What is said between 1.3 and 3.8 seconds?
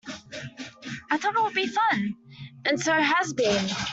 it would be fun. And so it has been.